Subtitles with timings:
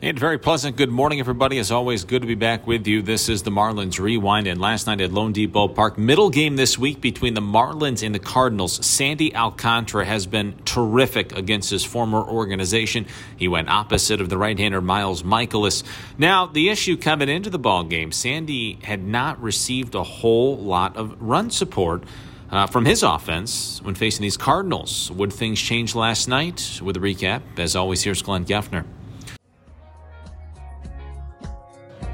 [0.00, 1.58] And very pleasant good morning, everybody.
[1.58, 3.02] As always, good to be back with you.
[3.02, 4.46] This is the Marlins Rewind.
[4.46, 8.20] And last night at loanDepot Park, middle game this week between the Marlins and the
[8.20, 8.86] Cardinals.
[8.86, 13.06] Sandy Alcantara has been terrific against his former organization.
[13.36, 15.82] He went opposite of the right-hander Miles Mikolas.
[16.16, 20.96] Now, the issue coming into the ball game, Sandy had not received a whole lot
[20.96, 22.04] of run support.
[22.50, 25.12] Uh, from his offense when facing these Cardinals.
[25.12, 26.80] Would things change last night?
[26.82, 28.86] With a recap, as always, here's Glenn Geffner.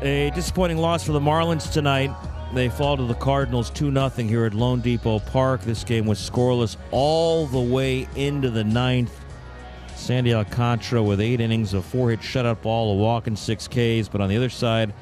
[0.05, 2.15] A disappointing loss for the Marlins tonight.
[2.53, 5.63] They fall to the Cardinals 2 0 here at loanDepot Park.
[5.63, 9.19] This game was scoreless all the way into the ninth.
[9.97, 14.07] Sandy Alcantara with eight innings, a four hit shutout ball, a walk, and six Ks.
[14.07, 14.93] But on the other side,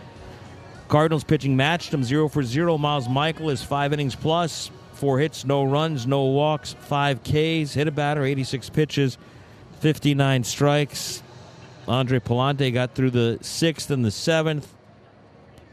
[0.87, 2.79] Cardinals pitching matched them 0 for 0.
[2.79, 7.91] Miles Mikolas five innings plus, four hits, no runs, no walks, five Ks, hit a
[7.91, 9.19] batter, 86 pitches,
[9.81, 11.25] 59 strikes.
[11.89, 14.73] Andre Pallante got through the sixth and the seventh.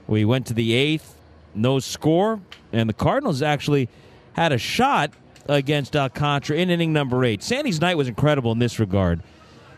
[0.10, 1.16] We went to the eighth,
[1.54, 2.42] no score,
[2.74, 3.90] and the Cardinals actually
[4.34, 5.12] had a shot
[5.48, 7.44] against Alcantara in inning number eight.
[7.44, 9.22] Sandy's night was incredible in this regard.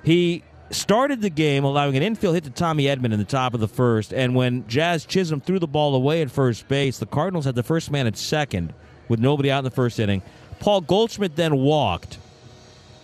[0.06, 3.60] He started the game allowing an infield hit to Tommy Edman in the top of
[3.60, 7.44] the first, and when Jazz Chisholm threw the ball away at first base, the Cardinals
[7.44, 8.74] had the first man at second
[9.10, 10.22] with nobody out in the first inning.
[10.62, 12.20] Paul Goldschmidt then walked.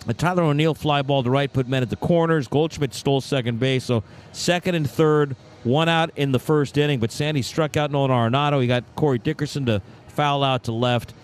[0.06, 2.48] A Tyler O'Neill fly ball to right put men at the corners.
[2.48, 7.12] Goldschmidt stole second base, so second and third one out in the first inning, but
[7.12, 8.60] Sandy struck out Nolan Arenado.
[8.60, 11.14] He got Corey Dickerson to foul out to left.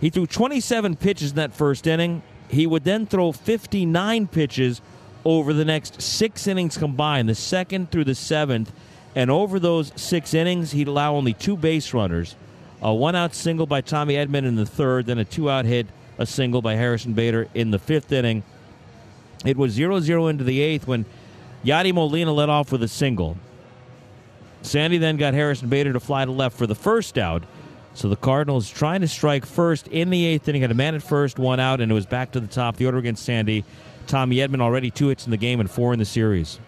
[0.00, 2.22] He threw 27 pitches in that first inning.
[2.48, 4.80] He would then throw 59 pitches
[5.24, 8.72] over the next six innings combined, the second through the seventh.
[9.14, 12.34] And over those six innings, he'd allow only two base runners
[12.82, 15.86] a one out single by Tommy Edman in the third, then a two out hit,
[16.18, 18.42] a single by Harrison Bader in the fifth inning.
[19.44, 21.04] It was 0 0 into the eighth when
[21.64, 23.36] Yadi Molina led off with a single.
[24.62, 27.42] Sandy then got Harrison Bader to fly to left for the first out.
[27.94, 31.02] So the Cardinals trying to strike first in the eighth inning, had a man at
[31.02, 32.76] first, one out, and it was back to the top.
[32.76, 33.64] The order against Sandy.
[34.06, 36.58] Tommy Edman already two hits in the game and four in the series.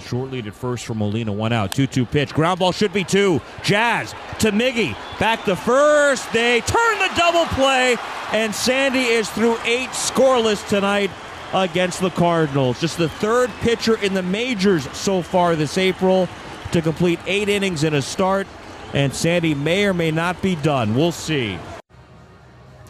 [0.00, 2.34] Short lead at first for Molina, one out, 2 2 pitch.
[2.34, 3.40] Ground ball should be two.
[3.62, 4.96] Jazz to Miggy.
[5.18, 6.30] Back to first.
[6.32, 7.96] They turn the double play,
[8.32, 11.10] and Sandy is through eight scoreless tonight
[11.54, 12.80] against the Cardinals.
[12.80, 16.28] Just the third pitcher in the majors so far this April
[16.74, 18.48] to complete eight innings in a start,
[18.94, 20.96] and Sandy may or may not be done.
[20.96, 21.56] We'll see.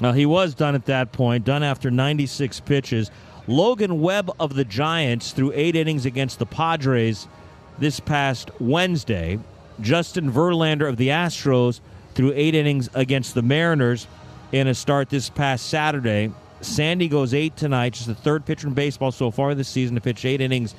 [0.00, 3.10] Now, he was done at that point, done after 96 pitches.
[3.46, 7.28] Logan Webb of the Giants threw eight innings against the Padres
[7.78, 9.38] this past Wednesday.
[9.82, 11.80] Justin Verlander of the Astros
[12.14, 14.06] threw eight innings against the Mariners
[14.50, 16.32] in a start this past Saturday.
[16.62, 20.00] Sandy goes eight tonight, just the third pitcher in baseball so far this season to
[20.00, 20.74] pitch eight innings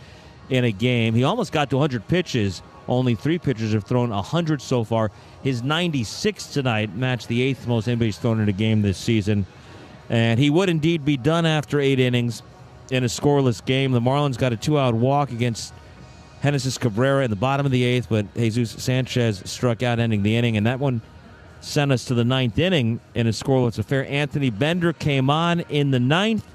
[0.50, 1.14] in a game.
[1.14, 5.12] He almost got to 100 pitches only three pitchers have thrown 100 so far.
[5.44, 9.46] His 96 tonight matched the eighth most anybody's thrown in a game this season.
[10.10, 12.44] And he would indeed be done after eight innings
[12.92, 13.92] in a scoreless game.
[13.92, 15.74] The Marlins got a two out walk against
[16.44, 20.36] Genesis Cabrera in the bottom of the eighth, but Jesus Sanchez struck out, ending the
[20.36, 20.58] inning.
[20.58, 21.02] And that one
[21.60, 24.06] sent us to the ninth inning in a scoreless affair.
[24.08, 26.46] Anthony Bender came on in the ninth.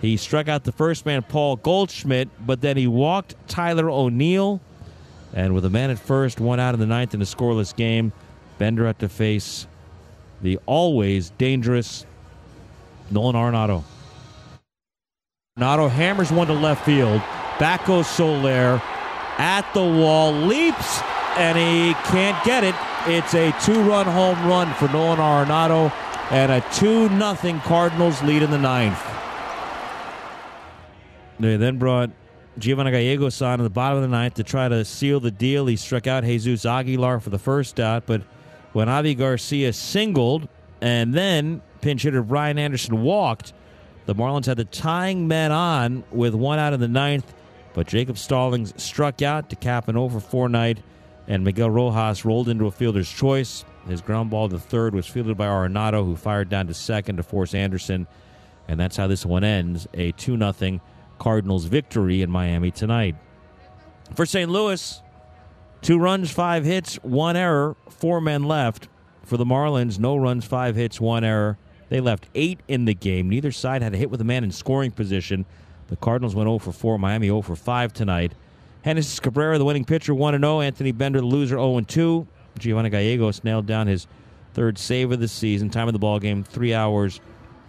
[0.00, 4.60] He struck out the first man, Paul Goldschmidt, but then he walked Tyler O'Neill.
[5.36, 8.10] And with a man at first, one out in the ninth in a scoreless game,
[8.56, 9.66] Bender had to face
[10.40, 12.06] the always dangerous
[13.10, 13.84] Nolan Arenado.
[15.58, 17.20] Arenado hammers one to left field.
[17.58, 18.80] Back goes Soler
[19.36, 21.02] at the wall, leaps,
[21.36, 22.74] and he can't get it.
[23.06, 25.92] It's a two-run home run for Nolan Arenado
[26.30, 29.02] and a 2 nothing Cardinals lead in the ninth.
[31.38, 32.10] They then brought
[32.58, 35.66] Giovanni Gallegos on in the bottom of the ninth to try to seal the deal.
[35.66, 38.22] He struck out Jesus Aguilar for the first out, but
[38.72, 40.48] when Avi Garcia singled
[40.80, 43.52] and then pinch hitter Brian Anderson walked,
[44.06, 47.34] the Marlins had the tying men on with one out in the ninth,
[47.74, 50.78] but Jacob Stallings struck out to cap an over 4 night,
[51.28, 53.64] and Miguel Rojas rolled into a fielder's choice.
[53.86, 57.22] His ground ball to third was fielded by Arenado, who fired down to second to
[57.22, 58.06] force Anderson,
[58.68, 60.80] and that's how this one ends a 2 0
[61.18, 63.16] Cardinals victory in Miami tonight.
[64.14, 64.50] For St.
[64.50, 65.02] Louis,
[65.82, 68.88] two runs, five hits, one error, four men left.
[69.24, 71.58] For the Marlins, no runs, five hits, one error.
[71.88, 73.28] They left eight in the game.
[73.28, 75.44] Neither side had a hit with a man in scoring position.
[75.88, 78.32] The Cardinals went 0 for 4, Miami 0 for 5 tonight.
[78.84, 80.60] Genesis Cabrera, the winning pitcher, 1 0.
[80.60, 82.26] Anthony Bender, the loser, 0 2.
[82.58, 84.06] Giovanni Gallegos nailed down his
[84.54, 85.70] third save of the season.
[85.70, 87.20] Time of the ball game, 3 hours,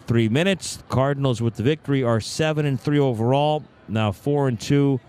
[0.07, 0.81] 3 minutes.
[0.89, 3.63] Cardinals with the victory are 7 and 3 overall.
[3.87, 4.99] Now 4 and 2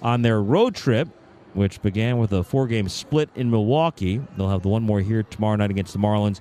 [0.00, 1.08] on their road trip,
[1.54, 4.20] which began with a four game split in Milwaukee.
[4.36, 6.40] They'll have the one more here tomorrow night against the Marlins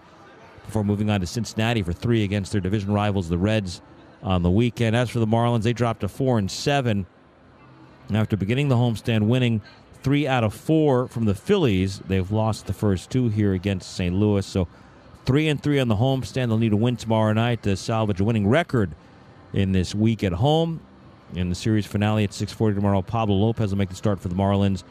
[0.66, 3.82] before moving on to Cincinnati for three against their division rivals, the Reds,
[4.22, 4.96] on the weekend.
[4.96, 7.06] As for the Marlins, they dropped to 4 and 7
[8.14, 9.62] after beginning the homestand, winning
[10.04, 12.00] three out of four from the Phillies.
[12.00, 14.14] They've lost the first two here against St.
[14.14, 14.46] Louis.
[14.46, 14.68] So
[15.26, 16.48] three and three on the homestand.
[16.48, 18.96] They'll need a win tomorrow night to salvage a winning record
[19.54, 20.82] in this week at home.
[21.36, 24.36] In the series finale at 6:40 tomorrow, Pablo Lopez will make the start for the
[24.36, 24.84] Marlins,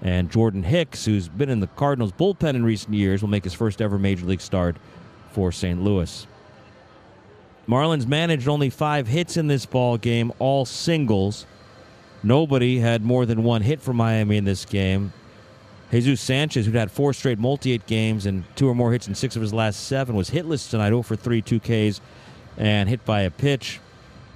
[0.00, 3.54] and Jordan Hicks, who's been in the Cardinals bullpen in recent years, will make his
[3.54, 4.76] first ever major league start
[5.32, 5.82] for St.
[5.82, 6.26] Louis.
[7.68, 11.46] Marlins managed only five hits in this ball game, all singles.
[12.22, 15.12] Nobody had more than one hit for Miami in this game.
[15.90, 19.36] Jesus Sanchez, who'd had four straight multi-hit games and two or more hits in six
[19.36, 22.00] of his last seven, was hitless tonight, 0 for 3, 2 Ks,
[22.58, 23.80] and hit by a pitch.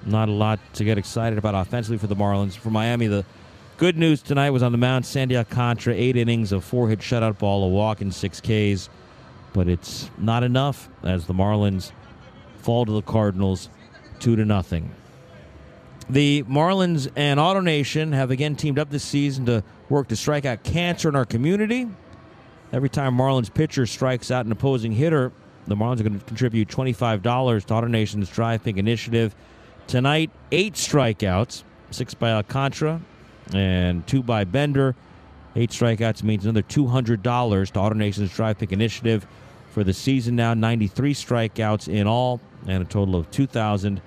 [0.07, 2.57] Not a lot to get excited about offensively for the Marlins.
[2.57, 3.25] For Miami, the
[3.77, 5.05] good news tonight was on the mound.
[5.05, 8.89] Sandy Alcantara, eight innings of four-hit shutout ball, a walk, and six Ks.
[9.53, 11.93] But it's not enough as the Marlins
[12.59, 13.69] fall to the Cardinals,
[14.19, 14.91] two to nothing.
[16.09, 20.63] The Marlins and AutoNation have again teamed up this season to work to strike out
[20.63, 21.87] cancer in our community.
[22.73, 25.33] Every time Marlins pitcher strikes out an opposing hitter,
[25.67, 27.21] the Marlins are going to contribute $25
[27.67, 29.35] to AutoNation's Drive Pink initiative.
[29.87, 33.03] Tonight, eight strikeouts, six by Alcantara
[33.53, 34.97] and two by Bender.
[35.57, 39.27] Eight strikeouts means another $200 to AutoNation's Drive Pink initiative
[39.73, 40.55] for the season now.
[40.55, 44.01] 93 strikeouts in all, and a total of 2,000.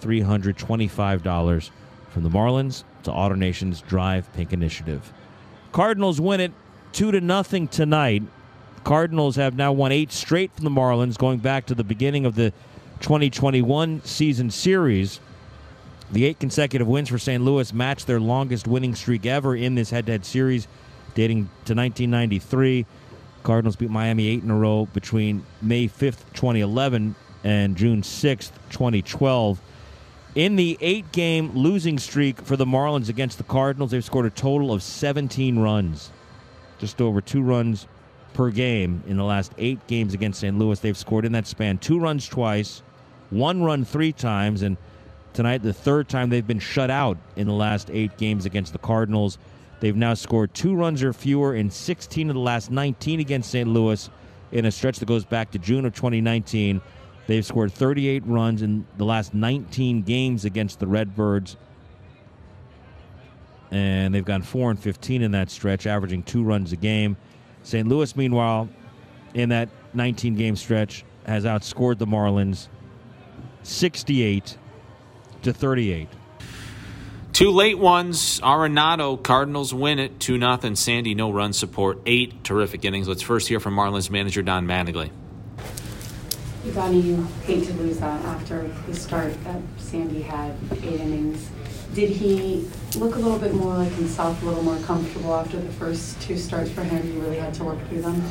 [0.00, 1.70] $325
[2.10, 5.12] from the Marlins to AutoNation's Drive Pink Initiative.
[5.72, 6.52] Cardinals win it
[6.92, 8.22] 2 to nothing tonight.
[8.84, 12.34] Cardinals have now won 8 straight from the Marlins going back to the beginning of
[12.34, 12.52] the
[13.00, 15.18] 2021 season series.
[16.10, 17.42] The 8 consecutive wins for St.
[17.42, 20.68] Louis match their longest winning streak ever in this head-to-head series
[21.14, 22.84] dating to 1993.
[23.42, 27.14] Cardinals beat Miami 8 in a row between May 5th, 2011
[27.44, 29.60] and June 6th, 2012.
[30.34, 34.30] In the eight game losing streak for the Marlins against the Cardinals, they've scored a
[34.30, 36.10] total of 17 runs,
[36.78, 37.86] just over two runs
[38.32, 40.58] per game in the last eight games against St.
[40.58, 40.80] Louis.
[40.80, 42.82] They've scored in that span two runs twice,
[43.28, 44.78] one run three times, and
[45.34, 48.78] tonight the third time they've been shut out in the last eight games against the
[48.78, 49.36] Cardinals.
[49.80, 53.68] They've now scored two runs or fewer in 16 of the last 19 against St.
[53.68, 54.08] Louis
[54.50, 56.80] in a stretch that goes back to June of 2019.
[57.26, 61.56] They've scored 38 runs in the last 19 games against the Redbirds.
[63.70, 67.16] And they've gone 4 and 15 in that stretch, averaging two runs a game.
[67.62, 67.88] St.
[67.88, 68.68] Louis, meanwhile,
[69.34, 72.68] in that 19 game stretch, has outscored the Marlins
[73.62, 74.58] 68
[75.42, 76.08] to 38.
[77.32, 78.40] Two late ones.
[78.40, 80.74] Arenado, Cardinals win it 2 0.
[80.74, 82.00] Sandy, no run support.
[82.04, 83.08] Eight terrific innings.
[83.08, 85.10] Let's first hear from Marlins manager Don Mattingly.
[86.70, 91.48] Donnie, you hate to lose that after the start that Sandy had, eight innings.
[91.92, 95.72] Did he look a little bit more like himself, a little more comfortable after the
[95.72, 97.06] first two starts for him?
[97.12, 98.22] You really had to work through them?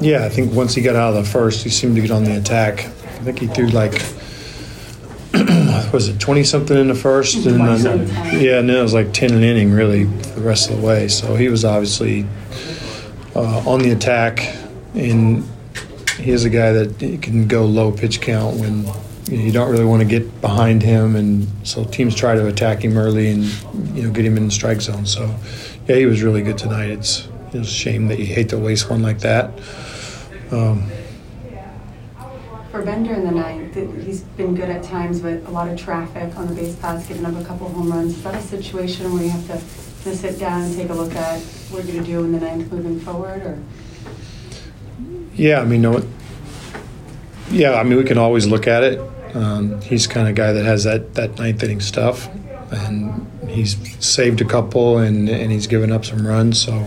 [0.00, 2.24] Yeah, I think once he got out of the first, he seemed to get on
[2.24, 2.86] the attack.
[2.86, 3.92] I think he threw like,
[5.92, 7.44] was it 20 something in the first?
[7.44, 8.06] And then,
[8.40, 11.08] yeah, and then it was like 10 an inning really the rest of the way.
[11.08, 12.24] So he was obviously
[13.34, 14.54] uh, on the attack
[14.94, 15.46] and
[16.18, 18.84] he is a guy that can go low pitch count when
[19.30, 22.96] you don't really want to get behind him, and so teams try to attack him
[22.96, 23.44] early and
[23.96, 25.06] you know get him in the strike zone.
[25.06, 25.34] So
[25.86, 26.90] yeah, he was really good tonight.
[26.90, 29.50] It's, it's a shame that you hate to waste one like that.
[30.50, 30.90] Um,
[32.70, 36.36] for Bender in the ninth, he's been good at times, but a lot of traffic
[36.36, 38.16] on the base paths, giving up a couple home runs.
[38.16, 41.14] Is that a situation where you have to, to sit down and take a look
[41.14, 43.58] at what you're going to do in the ninth moving forward, or?
[45.38, 46.04] Yeah, I mean, no,
[47.50, 49.00] yeah, I mean, we can always look at it.
[49.34, 52.28] Um, he's kind of guy that has that, that ninth inning stuff,
[52.72, 56.60] and he's saved a couple and, and he's given up some runs.
[56.60, 56.86] So,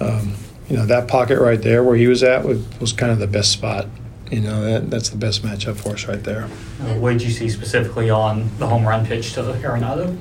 [0.00, 0.34] um,
[0.68, 3.26] you know, that pocket right there where he was at was, was kind of the
[3.26, 3.86] best spot.
[4.30, 6.44] You know, that, that's the best matchup for us right there.
[6.44, 10.16] Uh, what did you see specifically on the home run pitch to Arenado?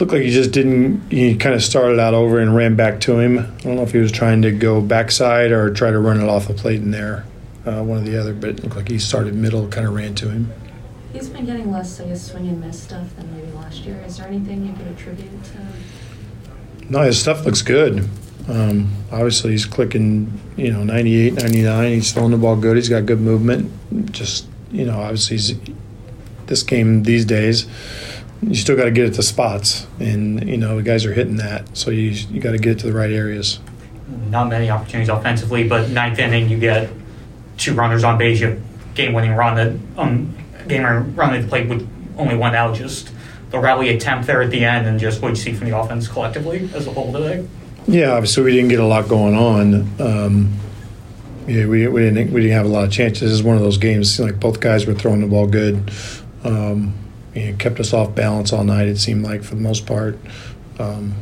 [0.00, 1.10] Looked like he just didn't.
[1.10, 3.38] He kind of started out over and ran back to him.
[3.38, 6.28] I don't know if he was trying to go backside or try to run it
[6.28, 7.24] off the plate in there,
[7.66, 8.32] uh, one or the other.
[8.32, 10.52] But it looked like he started middle, kind of ran to him.
[11.12, 14.02] He's been getting less, I guess, swing and miss stuff than maybe last year.
[14.06, 16.88] Is there anything you could attribute to?
[16.88, 18.08] No, his stuff looks good.
[18.48, 21.92] Um, obviously, he's clicking, you know, 98, 99.
[21.92, 22.76] He's throwing the ball good.
[22.76, 23.70] He's got good movement.
[24.12, 25.54] Just, you know, obviously, he's,
[26.46, 27.66] this game these days,
[28.42, 29.86] you still got to get it to spots.
[29.98, 31.76] And, you know, the guys are hitting that.
[31.76, 33.60] So you, you got to get it to the right areas.
[34.28, 36.90] Not many opportunities offensively, but ninth inning, you get
[37.58, 38.40] two runners on base.
[38.40, 40.34] You have game winning run that, um,
[40.66, 40.82] game
[41.14, 42.74] run at played with only one out.
[42.74, 43.12] Just
[43.50, 46.08] the rally attempt there at the end, and just what you see from the offense
[46.08, 47.46] collectively as a whole today.
[47.86, 50.00] Yeah, obviously we didn't get a lot going on.
[50.00, 50.52] Um,
[51.46, 53.22] yeah, we, we didn't we didn't have a lot of chances.
[53.22, 54.20] This is one of those games.
[54.20, 55.90] Like both guys were throwing the ball good.
[56.44, 56.94] Um,
[57.48, 58.88] it kept us off balance all night.
[58.88, 60.18] It seemed like for the most part.
[60.78, 61.14] Um,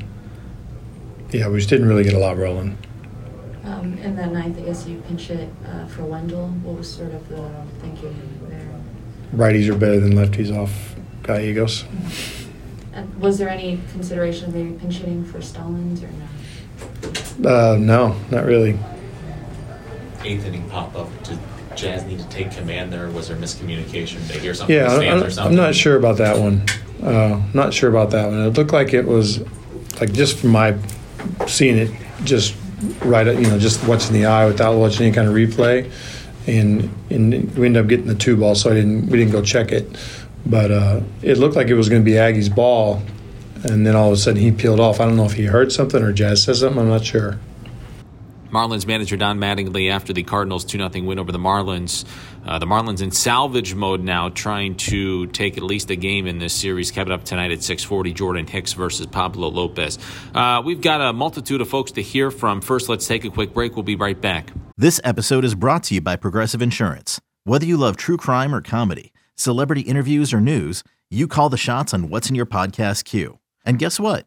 [1.30, 2.78] yeah, we just didn't really get a lot rolling.
[3.64, 6.48] Um, in the ninth, I guess you pinch hit uh, for Wendle.
[6.62, 8.16] What was sort of the thinking
[8.48, 8.66] there?
[9.34, 11.84] Righties are better than lefties off Gallegos.
[12.94, 16.26] And was there any consideration of maybe pinch hitting for Stallings or no?
[17.48, 18.78] Uh, no, not really.
[20.24, 21.08] Eighth inning pop up.
[21.22, 21.38] Did
[21.78, 23.08] Jazz need to take command there?
[23.10, 24.14] Was there miscommunication?
[24.26, 25.58] Did they hear something Yeah, from the fans I'm, something?
[25.58, 26.62] I'm not sure about that one.
[27.02, 28.40] Uh, not sure about that one.
[28.40, 29.40] It looked like it was,
[30.00, 30.76] like just from my
[31.46, 31.90] seeing it,
[32.24, 32.54] just
[33.02, 35.90] right, at- you know, just watching the eye without watching any kind of replay,
[36.46, 39.42] and and we ended up getting the two ball, so I didn't we didn't go
[39.42, 39.96] check it,
[40.44, 43.02] but uh, it looked like it was going to be Aggie's ball,
[43.64, 44.98] and then all of a sudden he peeled off.
[45.00, 46.80] I don't know if he heard something or Jazz said something.
[46.80, 47.38] I'm not sure.
[48.50, 52.04] Marlins manager Don Mattingly after the Cardinals 2 0 win over the Marlins.
[52.46, 56.38] Uh, the Marlins in salvage mode now, trying to take at least a game in
[56.38, 56.96] this series.
[56.96, 58.12] It up tonight at 640.
[58.14, 59.98] Jordan Hicks versus Pablo Lopez.
[60.34, 62.60] Uh, we've got a multitude of folks to hear from.
[62.60, 63.76] First, let's take a quick break.
[63.76, 64.50] We'll be right back.
[64.76, 67.20] This episode is brought to you by Progressive Insurance.
[67.44, 71.94] Whether you love true crime or comedy, celebrity interviews or news, you call the shots
[71.94, 73.38] on what's in your podcast queue.
[73.64, 74.26] And guess what?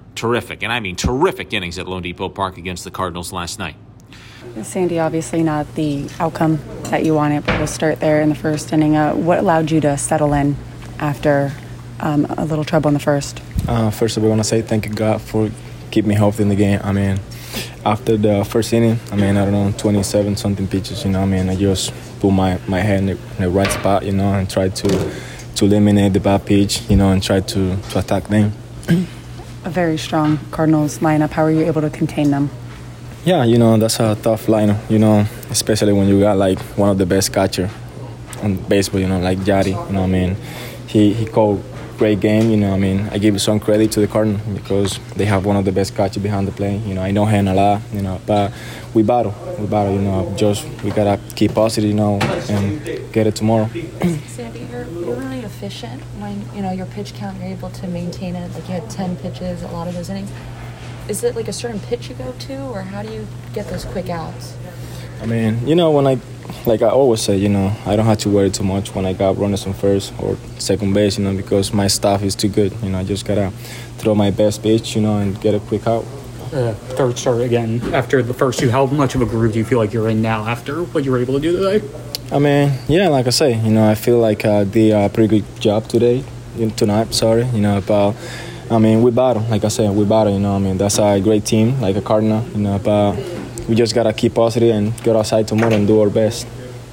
[0.21, 3.75] terrific, and I mean terrific innings at loanDepot Park against the Cardinals last night.
[4.61, 6.59] Sandy, obviously not the outcome
[6.91, 8.95] that you wanted, but we'll start there in the first inning.
[8.95, 10.55] Uh, what allowed you to settle in
[10.99, 11.51] after
[11.99, 13.41] um, a little trouble in the first?
[13.67, 15.49] Uh, first of all, I want to say thank you God for
[15.89, 16.79] keeping me healthy in the game.
[16.83, 17.19] I mean,
[17.83, 21.25] after the first inning, I mean, I don't know, 27 something pitches, you know, I
[21.25, 24.33] mean, I just put my, my head in the, in the right spot, you know,
[24.33, 25.11] and try to
[25.55, 28.53] to eliminate the bad pitch, you know, and try to, to attack them.
[29.63, 31.31] A very strong Cardinals lineup.
[31.31, 32.49] How are you able to contain them?
[33.25, 34.89] Yeah, you know, that's a tough lineup.
[34.89, 37.69] you know, especially when you got like one of the best catcher
[38.41, 39.67] on baseball, you know, like Yadi.
[39.67, 40.35] you know what I mean?
[40.87, 41.63] He, he called
[41.99, 45.25] great game, you know, I mean, I give some credit to the Cardinals because they
[45.25, 46.79] have one of the best catchers behind the plate.
[46.79, 48.51] You know, I know him a lot, you know, but
[48.95, 52.17] we battle, we battle, you know, just we gotta keep positive, you know,
[52.49, 52.81] and
[53.13, 53.69] get it tomorrow.
[54.25, 57.37] Sandy, you're, you're really efficient when you know your pitch count.
[57.39, 58.51] You're able to maintain it.
[58.53, 60.31] Like you had ten pitches, a lot of those innings.
[61.07, 63.85] Is it like a certain pitch you go to, or how do you get those
[63.85, 64.55] quick outs?
[65.21, 66.17] I mean, you know, when I,
[66.65, 69.13] like I always say, you know, I don't have to worry too much when I
[69.13, 72.73] got runners on first or second base, you know, because my stuff is too good.
[72.81, 73.51] You know, I just gotta
[73.97, 76.05] throw my best pitch, you know, and get a quick out.
[76.51, 78.71] Uh, third start again after the first two.
[78.71, 81.11] How much of a groove do you feel like you're in now after what you
[81.11, 81.87] were able to do today?
[82.31, 85.41] I mean, yeah, like I say, you know, I feel like I did a pretty
[85.41, 86.23] good job today,
[86.77, 87.13] tonight.
[87.13, 88.15] Sorry, you know, but
[88.69, 89.43] I mean, we battle.
[89.49, 90.31] Like I said, we battle.
[90.31, 92.47] You know, I mean, that's a great team, like a Cardinal.
[92.51, 93.17] You know, but
[93.67, 96.47] we just gotta keep positive and get outside tomorrow and do our best.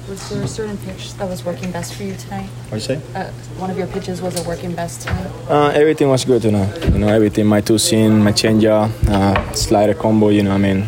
[0.09, 2.49] Was there a certain pitch that was working best for you tonight?
[2.67, 3.01] What you say?
[3.15, 5.31] Uh, one of your pitches was it working best tonight?
[5.47, 6.83] Uh, everything was good tonight.
[6.83, 7.45] You know, everything.
[7.45, 10.29] My two seam, my changeup, uh, slider combo.
[10.29, 10.81] You know, I mean,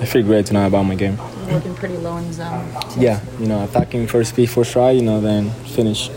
[0.00, 1.18] I feel great tonight about my game.
[1.50, 2.64] You're working pretty low in zone.
[2.96, 4.92] Yeah, you know, attacking first pitch, first try.
[4.92, 6.08] You know, then finish.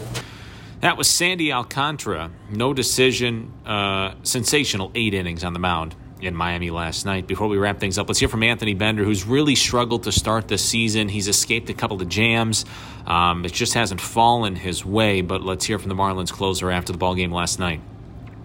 [0.82, 2.30] That was Sandy Alcantara.
[2.52, 7.25] No decision, uh, sensational eight innings on the mound in Miami last night.
[7.25, 10.50] Before we wrap things up, let's hear from Anthony Bender, who's really struggled to start
[10.50, 11.10] the season.
[11.10, 12.63] He's escaped a couple of jams.
[13.08, 16.92] Um, it just hasn't fallen his way, but let's hear from the Marlins closer after
[16.92, 17.82] the ball game last night.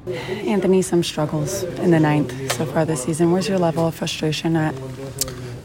[0.06, 3.30] Anthony, some struggles in the ninth so far this season.
[3.30, 4.74] Where's your level of frustration at?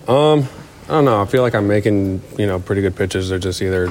[0.09, 0.49] Um,
[0.83, 1.21] I don't know.
[1.21, 3.29] I feel like I'm making you know pretty good pitches.
[3.29, 3.87] They're just either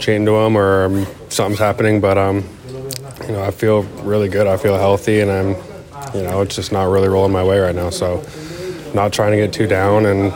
[0.00, 2.00] chained to them or something's happening.
[2.00, 2.44] But um,
[3.22, 4.46] you know, I feel really good.
[4.46, 5.48] I feel healthy, and I'm
[6.14, 7.90] you know it's just not really rolling my way right now.
[7.90, 8.24] So
[8.94, 10.32] not trying to get too down and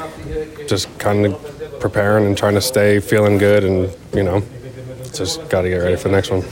[0.69, 4.43] just kind of preparing and trying to stay feeling good and you know
[5.13, 6.43] just got to get ready for the next one.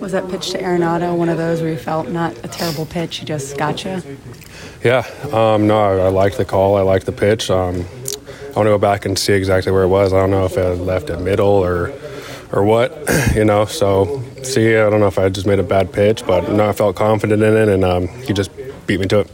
[0.00, 3.18] Was that pitch to Arenado one of those where you felt not a terrible pitch,
[3.18, 4.02] he just got you?
[4.82, 6.76] Yeah, um, no, I, I liked the call.
[6.76, 7.50] I like the pitch.
[7.50, 7.84] Um,
[8.52, 10.12] I want to go back and see exactly where it was.
[10.12, 11.90] I don't know if it left at middle or
[12.52, 12.92] or what,
[13.34, 13.64] you know.
[13.64, 16.72] So see, I don't know if I just made a bad pitch, but no, I
[16.72, 18.50] felt confident in it, and um, he just
[18.86, 19.30] beat me to it.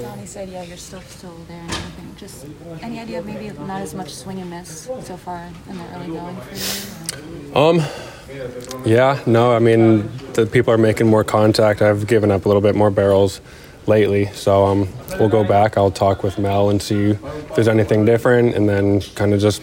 [0.00, 2.14] Donnie said, yeah, you're still still there and everything.
[2.16, 2.46] Just
[2.82, 6.06] any idea of maybe not as much swing and miss so far in the early
[6.06, 7.52] going for you?
[7.52, 7.70] Or?
[7.70, 11.82] Um, yeah, no, I mean, the people are making more contact.
[11.82, 13.40] I've given up a little bit more barrels
[13.88, 15.76] lately, so um, we'll go back.
[15.76, 19.62] I'll talk with Mel and see if there's anything different, and then kind of just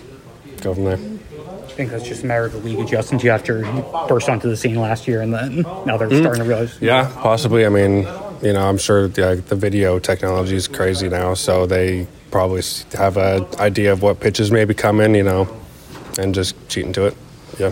[0.62, 0.98] go from there.
[0.98, 4.29] I think that's just a matter of the league adjusting to you after you burst
[4.29, 6.22] onto the scene last year, and then now they're Mm.
[6.22, 6.77] starting to realize.
[6.82, 7.65] Yeah, possibly.
[7.65, 8.08] I mean,
[8.41, 12.62] you know, I'm sure the, the video technology is crazy now, so they probably
[12.94, 15.48] have an idea of what pitches may be coming, you know,
[16.17, 17.15] and just cheat into it.
[17.60, 17.72] Yeah.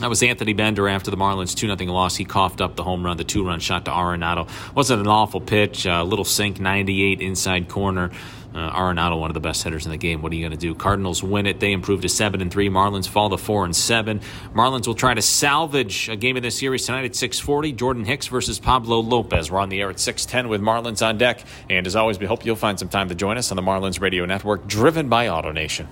[0.00, 2.16] That was Anthony Bender after the Marlins 2 0 loss.
[2.16, 4.48] He coughed up the home run, the two run shot to Arenado.
[4.74, 5.84] Wasn't an awful pitch.
[5.84, 8.10] A little sink, 98 inside corner.
[8.54, 10.22] Uh, Arenado, one of the best hitters in the game.
[10.22, 10.74] What are you going to do?
[10.74, 11.60] Cardinals win it.
[11.60, 12.70] They improve to 7 and 3.
[12.70, 14.20] Marlins fall to 4 and 7.
[14.54, 17.72] Marlins will try to salvage a game in this series tonight at 640.
[17.72, 19.50] Jordan Hicks versus Pablo Lopez.
[19.50, 21.44] We're on the air at 610 with Marlins on deck.
[21.68, 24.00] And as always, we hope you'll find some time to join us on the Marlins
[24.00, 25.86] Radio Network, driven by AutoNation.